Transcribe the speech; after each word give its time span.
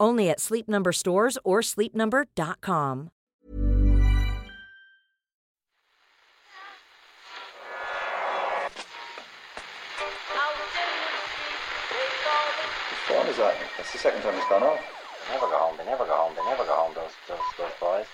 Only 0.00 0.30
at 0.30 0.40
Sleep 0.40 0.66
Number 0.68 0.92
stores 0.92 1.38
or 1.44 1.60
sleepnumber.com. 1.60 3.10
What 13.08 13.18
one 13.18 13.26
is 13.28 13.36
that? 13.38 13.54
That's 13.76 13.92
the 13.92 13.98
second 13.98 14.22
time 14.22 14.34
it's 14.34 14.48
gone 14.48 14.62
off. 14.62 14.80
They 15.28 15.34
never 15.34 15.46
go 15.46 15.58
home. 15.58 15.76
They 15.78 15.84
never 15.84 16.04
go 16.04 16.14
home. 16.16 16.32
They 16.36 16.44
never 16.44 16.64
go 16.64 16.74
home. 16.74 16.92
Those 16.94 17.10
those 17.28 17.38
those 17.58 17.72
boys. 17.80 18.06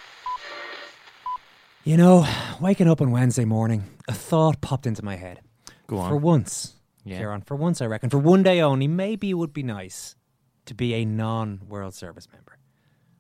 You 1.84 1.97
know, 1.97 2.27
waking 2.61 2.89
up 2.89 3.01
on 3.01 3.11
Wednesday 3.11 3.45
morning, 3.45 3.84
a 4.09 4.12
thought 4.14 4.61
popped 4.61 4.87
into 4.87 5.05
my 5.05 5.17
head. 5.17 5.41
Go 5.87 5.98
on. 5.98 6.11
For 6.11 6.17
once, 6.17 6.75
Yeah. 7.05 7.19
Kieran, 7.19 7.42
for 7.42 7.55
once, 7.55 7.81
I 7.81 7.87
reckon, 7.87 8.11
for 8.11 8.19
one 8.19 8.42
day 8.42 8.61
only, 8.61 8.89
maybe 8.89 9.31
it 9.31 9.34
would 9.34 9.53
be 9.53 9.62
nice 9.62 10.17
to 10.67 10.75
be 10.75 10.95
a 10.95 11.05
non 11.05 11.61
World 11.69 11.95
Service 11.95 12.28
member. 12.33 12.59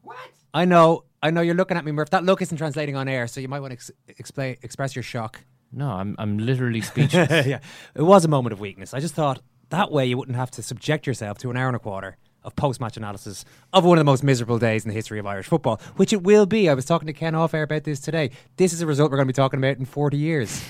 What? 0.02 0.16
I 0.54 0.64
know, 0.64 1.04
I 1.22 1.30
know 1.30 1.40
you're 1.40 1.54
looking 1.54 1.76
at 1.76 1.84
me, 1.84 1.92
Murph. 1.92 2.10
That 2.10 2.24
look 2.24 2.40
isn't 2.40 2.56
translating 2.56 2.96
on 2.96 3.08
air, 3.08 3.26
so 3.26 3.40
you 3.40 3.48
might 3.48 3.60
want 3.60 3.72
to 3.72 3.74
ex- 3.74 3.90
explain, 4.08 4.56
express 4.62 4.94
your 4.94 5.02
shock. 5.02 5.44
No, 5.72 5.90
I'm 5.90 6.14
I'm 6.18 6.38
literally 6.38 6.80
speechless. 6.80 7.28
yeah, 7.46 7.60
it 7.94 8.02
was 8.02 8.24
a 8.24 8.28
moment 8.28 8.52
of 8.52 8.60
weakness. 8.60 8.94
I 8.94 9.00
just 9.00 9.14
thought 9.14 9.40
that 9.70 9.90
way 9.90 10.06
you 10.06 10.16
wouldn't 10.16 10.36
have 10.36 10.50
to 10.52 10.62
subject 10.62 11.06
yourself 11.06 11.38
to 11.38 11.50
an 11.50 11.56
hour 11.56 11.66
and 11.66 11.76
a 11.76 11.80
quarter 11.80 12.16
of 12.44 12.54
post-match 12.54 12.96
analysis 12.96 13.44
of 13.72 13.84
one 13.84 13.98
of 13.98 14.00
the 14.00 14.04
most 14.10 14.22
miserable 14.22 14.58
days 14.58 14.84
in 14.84 14.88
the 14.88 14.94
history 14.94 15.18
of 15.18 15.26
Irish 15.26 15.46
football, 15.46 15.80
which 15.96 16.12
it 16.12 16.22
will 16.22 16.46
be. 16.46 16.70
I 16.70 16.74
was 16.74 16.84
talking 16.84 17.08
to 17.08 17.12
Ken 17.12 17.34
off 17.34 17.52
air 17.52 17.64
about 17.64 17.82
this 17.82 17.98
today. 17.98 18.30
This 18.56 18.72
is 18.72 18.80
a 18.80 18.86
result 18.86 19.10
we're 19.10 19.16
going 19.16 19.26
to 19.26 19.32
be 19.32 19.36
talking 19.36 19.58
about 19.58 19.78
in 19.78 19.84
40 19.84 20.16
years. 20.16 20.64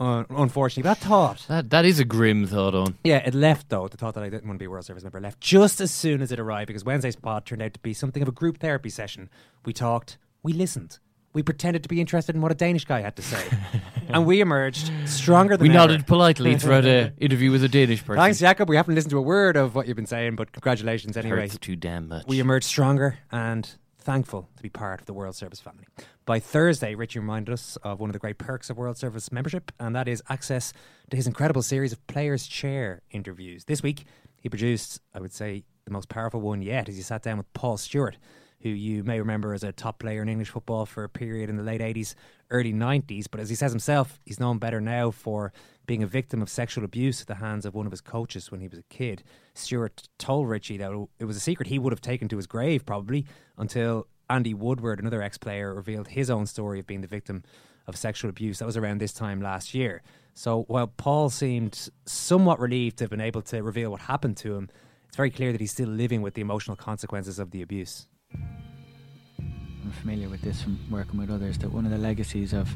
Uh, 0.00 0.24
unfortunately, 0.30 0.82
but 0.88 0.98
that 0.98 1.06
thought, 1.06 1.44
that 1.48 1.68
that 1.70 1.84
is 1.84 2.00
a 2.00 2.04
grim 2.06 2.46
thought 2.46 2.74
on. 2.74 2.96
yeah, 3.04 3.18
it 3.18 3.34
left 3.34 3.68
though. 3.68 3.86
The 3.86 3.98
thought 3.98 4.14
that 4.14 4.24
I 4.24 4.30
didn't 4.30 4.46
want 4.46 4.56
to 4.56 4.62
be 4.62 4.64
a 4.64 4.70
World 4.70 4.86
Service 4.86 5.02
member 5.02 5.20
left 5.20 5.40
just 5.40 5.78
as 5.80 5.90
soon 5.92 6.22
as 6.22 6.32
it 6.32 6.40
arrived 6.40 6.68
because 6.68 6.84
Wednesday's 6.84 7.16
pod 7.16 7.44
turned 7.44 7.60
out 7.60 7.74
to 7.74 7.80
be 7.80 7.92
something 7.92 8.22
of 8.22 8.28
a 8.28 8.32
group 8.32 8.58
therapy 8.58 8.88
session. 8.88 9.28
We 9.66 9.74
talked, 9.74 10.16
we 10.42 10.54
listened, 10.54 10.98
we 11.34 11.42
pretended 11.42 11.82
to 11.82 11.88
be 11.90 12.00
interested 12.00 12.34
in 12.34 12.40
what 12.40 12.50
a 12.50 12.54
Danish 12.54 12.86
guy 12.86 13.02
had 13.02 13.14
to 13.16 13.22
say, 13.22 13.44
and 14.08 14.24
we 14.24 14.40
emerged 14.40 14.90
stronger 15.04 15.58
than 15.58 15.68
We 15.68 15.74
ever. 15.74 15.78
nodded 15.88 16.06
politely 16.06 16.56
throughout 16.56 16.86
a 16.86 17.12
interview 17.18 17.50
with 17.50 17.62
a 17.62 17.68
Danish 17.68 18.02
person. 18.02 18.22
Thanks, 18.22 18.38
Jacob. 18.38 18.70
We 18.70 18.76
haven't 18.76 18.94
listened 18.94 19.10
to 19.10 19.18
a 19.18 19.22
word 19.22 19.56
of 19.58 19.74
what 19.74 19.86
you've 19.86 19.96
been 19.96 20.06
saying, 20.06 20.36
but 20.36 20.50
congratulations 20.52 21.18
anyway. 21.18 21.40
Hurts 21.42 21.58
too 21.58 21.76
damn 21.76 22.08
much. 22.08 22.24
We 22.26 22.40
emerged 22.40 22.66
stronger 22.66 23.18
and 23.30 23.68
thankful 23.98 24.48
to 24.56 24.62
be 24.62 24.70
part 24.70 25.00
of 25.00 25.06
the 25.06 25.12
World 25.12 25.34
Service 25.36 25.60
family. 25.60 25.84
By 26.30 26.38
Thursday, 26.38 26.94
Richie 26.94 27.18
reminded 27.18 27.52
us 27.52 27.76
of 27.82 27.98
one 27.98 28.08
of 28.08 28.12
the 28.12 28.20
great 28.20 28.38
perks 28.38 28.70
of 28.70 28.76
World 28.76 28.96
Service 28.96 29.32
membership, 29.32 29.72
and 29.80 29.96
that 29.96 30.06
is 30.06 30.22
access 30.28 30.72
to 31.10 31.16
his 31.16 31.26
incredible 31.26 31.60
series 31.60 31.92
of 31.92 32.06
Players' 32.06 32.46
Chair 32.46 33.02
interviews. 33.10 33.64
This 33.64 33.82
week, 33.82 34.04
he 34.40 34.48
produced, 34.48 35.00
I 35.12 35.18
would 35.18 35.32
say, 35.32 35.64
the 35.86 35.90
most 35.90 36.08
powerful 36.08 36.40
one 36.40 36.62
yet 36.62 36.88
as 36.88 36.94
he 36.94 37.02
sat 37.02 37.24
down 37.24 37.38
with 37.38 37.52
Paul 37.52 37.78
Stewart, 37.78 38.16
who 38.60 38.68
you 38.68 39.02
may 39.02 39.18
remember 39.18 39.54
as 39.54 39.64
a 39.64 39.72
top 39.72 39.98
player 39.98 40.22
in 40.22 40.28
English 40.28 40.50
football 40.50 40.86
for 40.86 41.02
a 41.02 41.08
period 41.08 41.50
in 41.50 41.56
the 41.56 41.64
late 41.64 41.80
80s, 41.80 42.14
early 42.50 42.72
90s. 42.72 43.26
But 43.28 43.40
as 43.40 43.48
he 43.48 43.56
says 43.56 43.72
himself, 43.72 44.20
he's 44.24 44.38
known 44.38 44.58
better 44.58 44.80
now 44.80 45.10
for 45.10 45.52
being 45.86 46.04
a 46.04 46.06
victim 46.06 46.42
of 46.42 46.48
sexual 46.48 46.84
abuse 46.84 47.20
at 47.20 47.26
the 47.26 47.34
hands 47.34 47.66
of 47.66 47.74
one 47.74 47.86
of 47.86 47.90
his 47.90 48.00
coaches 48.00 48.52
when 48.52 48.60
he 48.60 48.68
was 48.68 48.78
a 48.78 48.84
kid. 48.84 49.24
Stewart 49.54 50.08
told 50.16 50.48
Richie 50.48 50.76
that 50.76 50.92
it 51.18 51.24
was 51.24 51.36
a 51.36 51.40
secret 51.40 51.66
he 51.66 51.80
would 51.80 51.92
have 51.92 52.00
taken 52.00 52.28
to 52.28 52.36
his 52.36 52.46
grave, 52.46 52.86
probably, 52.86 53.26
until 53.58 54.06
Andy 54.30 54.54
Woodward, 54.54 55.00
another 55.00 55.22
ex 55.22 55.36
player, 55.36 55.74
revealed 55.74 56.08
his 56.08 56.30
own 56.30 56.46
story 56.46 56.78
of 56.78 56.86
being 56.86 57.00
the 57.00 57.08
victim 57.08 57.42
of 57.86 57.96
sexual 57.96 58.30
abuse. 58.30 58.60
That 58.60 58.66
was 58.66 58.76
around 58.76 59.00
this 59.00 59.12
time 59.12 59.42
last 59.42 59.74
year. 59.74 60.02
So 60.34 60.62
while 60.68 60.86
Paul 60.86 61.28
seemed 61.28 61.90
somewhat 62.06 62.60
relieved 62.60 62.98
to 62.98 63.04
have 63.04 63.10
been 63.10 63.20
able 63.20 63.42
to 63.42 63.62
reveal 63.62 63.90
what 63.90 64.02
happened 64.02 64.36
to 64.38 64.54
him, 64.54 64.68
it's 65.08 65.16
very 65.16 65.30
clear 65.30 65.50
that 65.50 65.60
he's 65.60 65.72
still 65.72 65.88
living 65.88 66.22
with 66.22 66.34
the 66.34 66.40
emotional 66.40 66.76
consequences 66.76 67.40
of 67.40 67.50
the 67.50 67.62
abuse. 67.62 68.06
I'm 68.30 69.92
familiar 70.00 70.28
with 70.28 70.42
this 70.42 70.62
from 70.62 70.78
working 70.88 71.18
with 71.18 71.30
others 71.30 71.58
that 71.58 71.72
one 71.72 71.84
of 71.84 71.90
the 71.90 71.98
legacies 71.98 72.52
of 72.52 72.70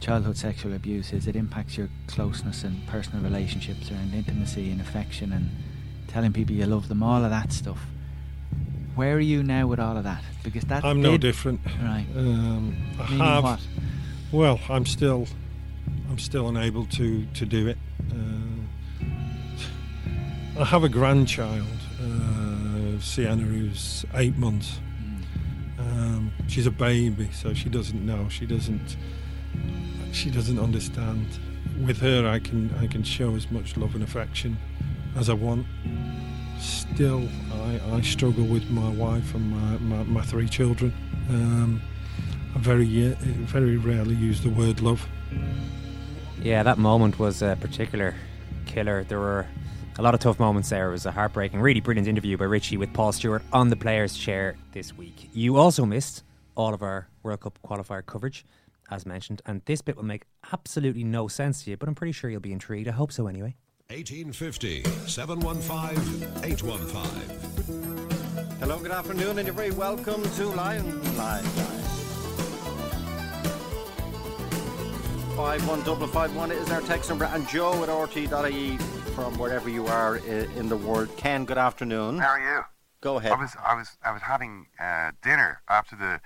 childhood 0.00 0.38
sexual 0.38 0.72
abuse 0.72 1.12
is 1.12 1.26
it 1.26 1.36
impacts 1.36 1.76
your 1.76 1.90
closeness 2.06 2.64
and 2.64 2.86
personal 2.86 3.22
relationships 3.22 3.90
around 3.90 4.14
intimacy 4.14 4.70
and 4.70 4.80
affection 4.80 5.34
and 5.34 5.50
telling 6.08 6.32
people 6.32 6.56
you 6.56 6.64
love 6.64 6.88
them, 6.88 7.02
all 7.02 7.22
of 7.22 7.30
that 7.30 7.52
stuff. 7.52 7.80
Where 9.00 9.16
are 9.16 9.18
you 9.34 9.42
now 9.42 9.66
with 9.66 9.80
all 9.80 9.96
of 9.96 10.04
that? 10.04 10.22
Because 10.42 10.64
that 10.64 10.84
I'm 10.84 11.00
no 11.00 11.16
different. 11.16 11.62
Right. 11.82 12.04
Um, 12.14 12.76
I 13.00 13.04
Meaning 13.04 13.18
have. 13.18 13.44
what? 13.44 13.60
Well, 14.30 14.60
I'm 14.68 14.84
still, 14.84 15.26
I'm 16.10 16.18
still 16.18 16.50
unable 16.50 16.84
to 16.84 17.24
to 17.24 17.46
do 17.46 17.68
it. 17.68 17.78
Uh, 18.12 19.00
I 20.60 20.64
have 20.66 20.84
a 20.84 20.90
grandchild, 20.90 21.78
uh, 21.98 23.00
Sienna, 23.00 23.42
who's 23.42 24.04
eight 24.16 24.36
months. 24.36 24.80
Um, 25.78 26.30
she's 26.46 26.66
a 26.66 26.70
baby, 26.70 27.30
so 27.32 27.54
she 27.54 27.70
doesn't 27.70 28.04
know. 28.04 28.28
She 28.28 28.44
doesn't. 28.44 28.98
She 30.12 30.30
doesn't 30.30 30.58
understand. 30.58 31.26
With 31.86 32.00
her, 32.02 32.28
I 32.28 32.38
can 32.38 32.70
I 32.78 32.86
can 32.86 33.02
show 33.02 33.34
as 33.34 33.50
much 33.50 33.78
love 33.78 33.94
and 33.94 34.04
affection 34.04 34.58
as 35.16 35.30
I 35.30 35.32
want. 35.32 35.64
Still, 36.60 37.26
I, 37.52 37.80
I 37.92 38.00
struggle 38.02 38.44
with 38.44 38.68
my 38.70 38.90
wife 38.90 39.34
and 39.34 39.50
my, 39.50 39.78
my, 39.78 40.02
my 40.04 40.22
three 40.22 40.48
children. 40.48 40.92
Um, 41.30 41.80
I 42.54 42.58
very 42.58 42.84
very 42.84 43.76
rarely 43.76 44.14
use 44.14 44.42
the 44.42 44.50
word 44.50 44.80
love. 44.80 45.06
Yeah, 46.42 46.62
that 46.62 46.78
moment 46.78 47.18
was 47.18 47.42
a 47.42 47.56
particular 47.60 48.14
killer. 48.66 49.04
There 49.04 49.18
were 49.18 49.46
a 49.98 50.02
lot 50.02 50.14
of 50.14 50.20
tough 50.20 50.38
moments 50.38 50.70
there. 50.70 50.88
It 50.88 50.92
was 50.92 51.06
a 51.06 51.10
heartbreaking, 51.10 51.60
really 51.60 51.80
brilliant 51.80 52.08
interview 52.08 52.36
by 52.36 52.44
Richie 52.44 52.76
with 52.76 52.92
Paul 52.92 53.12
Stewart 53.12 53.42
on 53.52 53.68
the 53.68 53.76
players' 53.76 54.16
chair 54.16 54.56
this 54.72 54.96
week. 54.96 55.30
You 55.32 55.56
also 55.56 55.86
missed 55.86 56.24
all 56.56 56.74
of 56.74 56.82
our 56.82 57.08
World 57.22 57.40
Cup 57.40 57.58
qualifier 57.64 58.04
coverage, 58.04 58.44
as 58.90 59.06
mentioned, 59.06 59.42
and 59.46 59.62
this 59.64 59.80
bit 59.80 59.96
will 59.96 60.04
make 60.04 60.24
absolutely 60.52 61.04
no 61.04 61.28
sense 61.28 61.64
to 61.64 61.70
you, 61.70 61.76
but 61.76 61.88
I'm 61.88 61.94
pretty 61.94 62.12
sure 62.12 62.30
you'll 62.30 62.40
be 62.40 62.52
intrigued. 62.52 62.88
I 62.88 62.92
hope 62.92 63.12
so 63.12 63.26
anyway. 63.26 63.56
1850 63.90 64.84
715 65.08 66.44
815. 66.44 68.58
Hello, 68.60 68.78
good 68.78 68.92
afternoon, 68.92 69.38
and 69.38 69.46
you're 69.48 69.52
very 69.52 69.72
welcome 69.72 70.22
to 70.36 70.46
Lion 70.46 71.02
Live. 71.16 71.44
Five 75.36 75.66
one 75.66 75.82
double 75.82 76.06
five 76.06 76.36
one 76.36 76.52
is 76.52 76.70
our 76.70 76.82
text 76.82 77.08
number, 77.08 77.24
and 77.24 77.48
Joe 77.48 77.82
at 77.82 77.88
rte.ie 77.88 78.76
from 79.16 79.36
wherever 79.36 79.68
you 79.68 79.88
are 79.88 80.18
in 80.18 80.68
the 80.68 80.76
world. 80.76 81.08
Ken, 81.16 81.44
good 81.44 81.58
afternoon. 81.58 82.18
How 82.18 82.28
are 82.28 82.40
you? 82.40 82.60
Go 83.00 83.18
ahead. 83.18 83.32
I 83.32 83.40
was 83.40 83.56
I 83.66 83.74
was 83.74 83.88
I 84.04 84.12
was 84.12 84.22
having 84.22 84.66
uh, 84.78 85.10
dinner 85.20 85.62
after 85.68 85.96
the, 85.96 86.20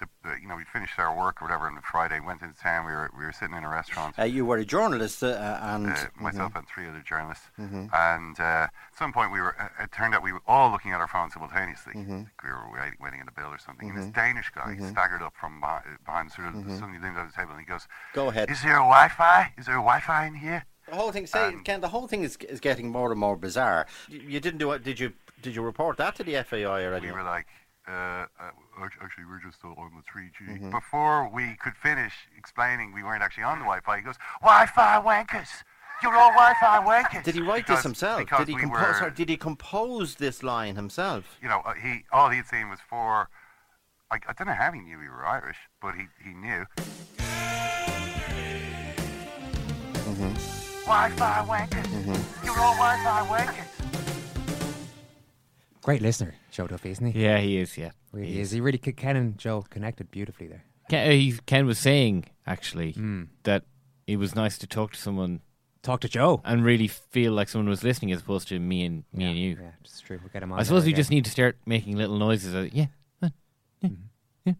the, 0.00 0.06
the 0.22 0.36
you 0.40 0.48
know 0.48 0.56
we 0.56 0.64
finished 0.64 0.98
our 0.98 1.16
work 1.16 1.40
or 1.40 1.46
whatever 1.46 1.66
on 1.66 1.78
Friday. 1.82 2.20
Went 2.20 2.42
into 2.42 2.58
town. 2.58 2.86
We 2.86 2.92
were 2.92 3.10
we 3.18 3.24
were 3.24 3.32
sitting 3.32 3.56
in 3.56 3.64
a 3.64 3.68
restaurant. 3.68 4.18
Uh, 4.18 4.24
you 4.24 4.44
were 4.44 4.56
a 4.58 4.64
journalist, 4.64 5.22
uh, 5.22 5.58
and 5.62 5.88
uh, 5.90 5.96
myself 6.16 6.52
Mhm. 6.52 6.58
and 6.58 6.68
three 6.68 6.88
other 6.88 7.00
journalists. 7.00 7.46
Mhm. 7.58 7.90
And 7.92 8.38
uh, 8.40 8.42
at 8.42 8.70
some 8.98 9.12
point, 9.12 9.32
we 9.32 9.40
were. 9.40 9.54
Uh, 9.60 9.84
it 9.84 9.92
turned 9.92 10.14
out 10.14 10.22
we 10.22 10.32
were 10.32 10.42
all 10.46 10.70
looking 10.70 10.92
at 10.92 11.00
our 11.00 11.08
phones 11.08 11.32
simultaneously. 11.34 11.94
Mhm. 11.94 12.28
We 12.42 12.50
were 12.50 12.70
waiting, 12.72 12.96
waiting 13.00 13.20
in 13.20 13.26
the 13.26 13.32
bill 13.32 13.48
or 13.50 13.58
something. 13.58 13.88
And 13.90 13.98
this 13.98 14.06
Danish 14.06 14.50
guy 14.54 14.76
Mhm. 14.78 14.90
staggered 14.90 15.22
up 15.22 15.34
from 15.34 15.60
behind, 15.60 15.84
behind 16.04 16.32
sort 16.32 16.48
of 16.48 16.54
Mhm. 16.54 16.78
suddenly 16.78 16.98
leaned 16.98 17.16
over 17.18 17.26
the 17.26 17.32
table 17.32 17.52
and 17.52 17.60
he 17.60 17.66
goes, 17.66 17.86
Go 18.14 18.28
ahead. 18.28 18.50
"Is 18.50 18.62
there 18.62 18.76
a 18.76 18.86
Wi-Fi? 18.86 19.52
Is 19.58 19.66
there 19.66 19.76
a 19.76 19.78
Wi-Fi 19.82 20.26
in 20.26 20.34
here?" 20.34 20.64
The 20.88 20.94
whole 20.96 21.12
thing, 21.12 21.26
say, 21.26 21.54
Ken. 21.64 21.80
The 21.82 21.88
whole 21.88 22.08
thing 22.08 22.22
is 22.22 22.36
is 22.36 22.60
getting 22.60 22.90
more 22.90 23.10
and 23.10 23.20
more 23.20 23.36
bizarre. 23.36 23.86
You, 24.08 24.20
you 24.20 24.40
didn't 24.40 24.58
do 24.58 24.72
it. 24.72 24.82
Did 24.84 24.98
you? 25.00 25.12
Did 25.42 25.54
you 25.54 25.62
report 25.62 25.98
that 25.98 26.14
to 26.16 26.24
the 26.24 26.34
FAI 26.42 26.84
already? 26.86 27.06
We 27.08 27.12
were 27.12 27.22
like, 27.22 27.46
uh, 27.88 28.26
uh, 28.40 28.50
actually, 29.02 29.24
we're 29.24 29.40
just 29.40 29.58
still 29.58 29.74
on 29.78 29.90
the 29.96 30.02
3G. 30.10 30.48
Mm-hmm. 30.56 30.70
Before 30.70 31.28
we 31.32 31.56
could 31.62 31.74
finish 31.74 32.12
explaining 32.36 32.92
we 32.92 33.02
weren't 33.02 33.22
actually 33.22 33.44
on 33.44 33.58
the 33.58 33.64
Wi-Fi, 33.64 33.96
he 33.96 34.02
goes, 34.02 34.16
Wi-Fi 34.42 35.00
wankers! 35.02 35.48
You're 36.02 36.14
all 36.14 36.30
Wi-Fi 36.30 36.84
wankers! 36.84 37.24
Did 37.24 37.34
he 37.34 37.40
write 37.40 37.64
Because- 37.66 37.78
this 37.78 37.82
himself? 37.84 38.28
Did 38.38 38.48
he 38.48 38.54
we 38.54 38.60
compose? 38.60 39.00
were- 39.00 39.10
did 39.10 39.28
he 39.28 39.36
compose 39.36 40.16
this 40.16 40.42
line 40.42 40.76
himself? 40.76 41.24
you 41.42 41.48
know, 41.48 41.60
uh, 41.64 41.74
he 41.74 42.04
all 42.12 42.28
he'd 42.30 42.46
seen 42.46 42.68
was 42.68 42.78
four. 42.88 43.28
I, 44.10 44.16
I 44.26 44.32
don't 44.32 44.46
know 44.46 44.54
how 44.54 44.70
he 44.72 44.80
knew 44.80 44.98
we 44.98 45.08
were 45.08 45.26
Irish, 45.26 45.58
but 45.82 45.94
he, 45.94 46.06
he 46.24 46.34
knew. 46.34 46.64
Wi-Fi 50.86 51.44
wankers! 51.46 52.44
You're 52.44 52.58
all 52.58 52.74
Wi-Fi 52.76 53.26
wankers! 53.26 53.67
Great 55.88 56.02
listener, 56.02 56.34
Joe 56.50 56.66
Duffy, 56.66 56.90
isn't 56.90 57.12
he? 57.12 57.24
Yeah, 57.24 57.38
he 57.38 57.56
is. 57.56 57.78
Yeah, 57.78 57.92
Really 58.12 58.38
is. 58.40 58.50
He 58.50 58.60
really 58.60 58.76
Ken 58.76 59.16
and 59.16 59.38
Joe 59.38 59.62
connected 59.70 60.10
beautifully 60.10 60.46
there. 60.46 60.62
Ken, 60.90 61.08
uh, 61.08 61.12
he, 61.12 61.32
Ken 61.46 61.64
was 61.64 61.78
saying 61.78 62.26
actually 62.46 62.92
Hmm. 62.92 63.22
that 63.44 63.64
it 64.06 64.18
was 64.18 64.34
nice 64.34 64.58
to 64.58 64.66
talk 64.66 64.92
to 64.92 64.98
someone, 64.98 65.40
Talk 65.80 66.00
to 66.00 66.08
Joe. 66.10 66.42
and 66.44 66.62
really 66.62 66.88
feel 66.88 67.32
like 67.32 67.48
someone 67.48 67.70
was 67.70 67.82
listening 67.82 68.12
as 68.12 68.20
opposed 68.20 68.48
to 68.48 68.58
me 68.58 68.84
and 68.84 69.04
me 69.14 69.24
and 69.24 69.38
you. 69.38 69.56
Yeah, 69.58 69.70
it's 69.82 70.02
true. 70.02 70.18
We'll 70.20 70.28
get 70.28 70.42
him 70.42 70.52
on. 70.52 70.60
I 70.60 70.62
suppose 70.64 70.82
there 70.82 70.90
we 70.90 70.92
just 70.92 71.08
need 71.10 71.24
to 71.24 71.30
start 71.30 71.56
making 71.64 71.96
little 71.96 72.18
noises. 72.18 72.52
Of, 72.52 72.74
yeah, 72.74 72.88
uh, 73.22 73.30
mm-hmm. 73.82 73.94
yeah. 74.44 74.52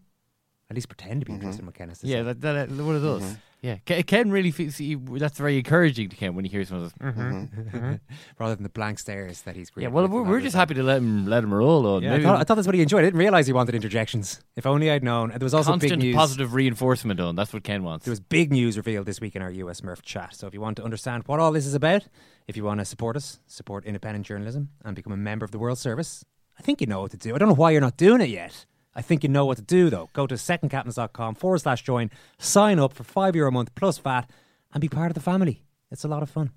at 0.71 0.75
least 0.75 0.89
pretend 0.89 1.21
to 1.21 1.25
be 1.27 1.33
interested 1.33 1.59
in 1.59 1.67
what 1.67 1.75
Ken 1.75 1.89
yeah, 1.89 1.93
say. 1.93 2.21
that, 2.23 2.41
that, 2.41 2.69
that- 2.75 2.83
what 2.83 2.95
it 2.95 3.01
does. 3.01 3.37
Yeah, 3.61 3.75
Ken, 3.85 4.03
Ken 4.03 4.31
really 4.31 4.51
feels 4.51 4.77
he, 4.77 4.95
that's 4.95 5.37
very 5.37 5.57
encouraging 5.57 6.07
to 6.09 6.15
Ken 6.15 6.33
when 6.33 6.45
he 6.45 6.51
hears 6.51 6.69
someone. 6.69 6.89
Says, 6.89 6.97
mm-hmm. 6.97 7.95
Rather 8.39 8.55
than 8.55 8.63
the 8.63 8.69
blank 8.69 8.99
stares 8.99 9.41
that 9.41 9.55
he's 9.57 9.69
getting. 9.69 9.83
Yeah, 9.83 9.89
well, 9.89 10.07
we're, 10.07 10.23
we're 10.23 10.39
just 10.39 10.55
happy 10.55 10.75
to 10.75 10.83
let 10.83 10.97
him 10.97 11.25
let 11.25 11.43
him 11.43 11.53
roll 11.53 11.85
on. 11.85 12.03
Yeah, 12.03 12.15
I 12.15 12.23
thought, 12.23 12.39
I 12.39 12.43
thought 12.45 12.55
that's 12.55 12.67
what 12.67 12.75
he 12.75 12.81
enjoyed. 12.81 13.01
I 13.01 13.07
didn't 13.07 13.19
realize 13.19 13.47
he 13.47 13.53
wanted 13.53 13.75
interjections. 13.75 14.39
If 14.55 14.65
only 14.65 14.89
I'd 14.89 15.03
known. 15.03 15.29
There 15.29 15.39
was 15.41 15.53
also 15.53 15.73
big 15.73 15.81
constant 15.81 16.01
news. 16.03 16.15
positive 16.15 16.53
reinforcement 16.53 17.19
on. 17.19 17.35
That's 17.35 17.51
what 17.51 17.63
Ken 17.63 17.83
wants. 17.83 18.05
There 18.05 18.11
was 18.13 18.21
big 18.21 18.51
news 18.53 18.77
revealed 18.77 19.05
this 19.05 19.19
week 19.19 19.35
in 19.35 19.41
our 19.41 19.51
US 19.51 19.83
Murph 19.83 20.01
chat. 20.03 20.35
So 20.35 20.47
if 20.47 20.53
you 20.53 20.61
want 20.61 20.77
to 20.77 20.83
understand 20.83 21.23
what 21.25 21.41
all 21.41 21.51
this 21.51 21.65
is 21.65 21.73
about, 21.73 22.07
if 22.47 22.55
you 22.55 22.63
want 22.63 22.79
to 22.79 22.85
support 22.85 23.17
us, 23.17 23.39
support 23.47 23.83
independent 23.83 24.25
journalism, 24.25 24.69
and 24.85 24.95
become 24.95 25.11
a 25.11 25.17
member 25.17 25.43
of 25.43 25.51
the 25.51 25.59
World 25.59 25.77
Service, 25.77 26.23
I 26.57 26.61
think 26.61 26.79
you 26.79 26.87
know 26.87 27.01
what 27.01 27.11
to 27.11 27.17
do. 27.17 27.35
I 27.35 27.37
don't 27.37 27.49
know 27.49 27.55
why 27.55 27.71
you're 27.71 27.81
not 27.81 27.97
doing 27.97 28.21
it 28.21 28.29
yet. 28.29 28.65
I 28.99 29.01
think 29.01 29.23
you 29.23 29.29
know 29.29 29.45
what 29.45 29.55
to 29.55 29.63
do 29.63 29.89
though. 29.89 30.09
Go 30.11 30.27
to 30.27 30.35
secondcaptains.com 30.35 31.35
forward 31.35 31.59
slash 31.59 31.83
join, 31.83 32.11
sign 32.37 32.79
up 32.79 32.91
for 32.91 33.05
five 33.05 33.33
euro 33.33 33.47
a 33.47 33.51
month 33.51 33.73
plus 33.73 33.97
VAT, 33.97 34.29
and 34.73 34.81
be 34.81 34.89
part 34.89 35.09
of 35.09 35.13
the 35.13 35.21
family. 35.21 35.63
It's 35.89 36.03
a 36.03 36.09
lot 36.09 36.21
of 36.21 36.29
fun. 36.29 36.51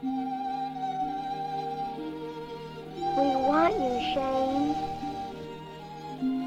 We 0.00 0.10
want 3.18 3.74
you, 3.74 3.98
Shane. 4.14 4.76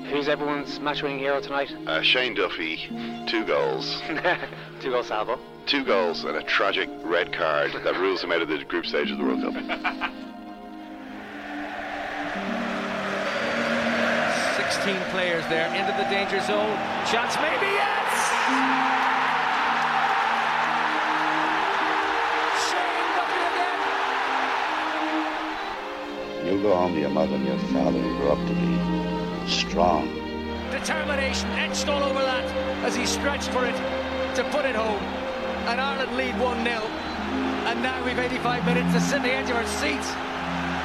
Who's 0.06 0.30
everyone's 0.30 0.80
match 0.80 1.02
winning 1.04 1.20
hero 1.20 1.42
tonight? 1.42 1.70
Uh, 1.86 2.02
Shane 2.02 2.36
Duffy, 2.36 2.78
two 3.28 3.44
goals. 3.46 4.02
Two 4.80 4.92
goal 4.92 5.04
salvo. 5.04 5.38
Two 5.66 5.84
goals 5.84 6.24
and 6.24 6.38
a 6.38 6.44
tragic 6.44 6.88
red 7.04 7.34
card 7.34 7.74
that 7.84 8.00
rules 8.00 8.24
him 8.24 8.32
out 8.32 8.42
of 8.42 8.48
the 8.48 8.64
group 8.64 8.86
stage 8.86 9.12
of 9.12 9.18
the 9.18 9.26
World 9.26 9.42
Cup. 9.42 10.14
16 14.84 14.96
players 15.10 15.44
there 15.48 15.68
into 15.74 15.92
the 15.98 16.04
danger 16.10 16.40
zone. 16.42 16.78
Chance 17.10 17.36
maybe, 17.42 17.66
yes! 17.66 18.14
Shane 22.70 23.10
Duffy 23.18 23.42
again. 23.50 23.82
You'll 26.46 26.62
go 26.62 26.76
home 26.76 26.94
to 26.94 27.00
your 27.00 27.10
mother 27.10 27.36
and 27.36 27.46
your 27.48 27.58
father 27.74 27.98
and 27.98 28.18
grow 28.20 28.34
up 28.34 28.48
to 28.48 28.54
be 28.54 28.78
strong. 29.50 30.08
Determination 30.70 31.50
etched 31.58 31.88
all 31.88 32.04
over 32.04 32.22
that 32.22 32.46
as 32.86 32.96
he 32.96 33.08
stretched 33.08 33.50
for 33.50 33.66
it 33.66 33.76
to 34.36 34.44
put 34.52 34.64
it 34.66 34.76
home. 34.76 35.02
And 35.70 35.82
Ireland 35.82 36.16
lead 36.16 36.40
1 36.40 36.64
0. 36.64 36.78
And 37.66 37.82
now 37.82 38.06
we've 38.06 38.20
85 38.20 38.64
minutes 38.64 38.94
to 38.94 39.02
sit 39.02 39.24
the 39.24 39.32
edge 39.34 39.50
of 39.50 39.56
our 39.56 39.66
seats. 39.66 40.14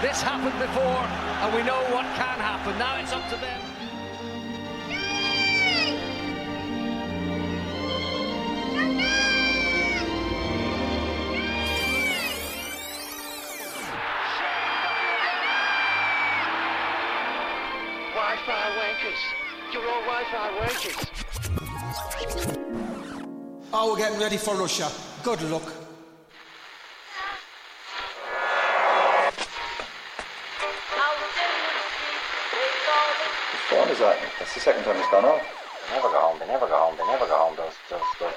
This 0.00 0.22
happened 0.22 0.58
before, 0.58 1.04
and 1.44 1.54
we 1.54 1.62
know 1.62 1.78
what 1.94 2.06
can 2.16 2.38
happen. 2.40 2.78
Now 2.78 2.98
it's 2.98 3.12
up 3.12 3.28
to 3.28 3.36
them. 3.36 3.71
Wi-Fi. 19.02 19.34
You're 19.72 19.88
all 19.88 20.02
Wi-Fi 20.02 20.48
wankers. 20.60 20.98
Oh, 23.72 23.90
we're 23.90 23.98
getting 23.98 24.20
ready 24.20 24.36
for 24.36 24.54
Russia. 24.54 24.88
Good 25.24 25.42
luck. 25.50 25.62
Whose 25.62 25.72
phone 33.70 33.88
is 33.88 33.98
that? 33.98 34.18
That's 34.38 34.54
the 34.54 34.60
second 34.60 34.84
time 34.84 34.96
it's 34.96 35.10
gone 35.10 35.24
off. 35.24 35.42
They 35.88 35.96
never 35.96 36.08
go 36.08 36.20
home. 36.20 36.38
They 36.38 36.46
never 36.46 36.66
go 36.68 36.76
home. 36.76 36.96
They 36.96 37.06
never 37.06 37.26
go 37.26 37.36
home. 37.36 37.56
Those 37.56 37.74
those 37.90 38.02
those 38.20 38.31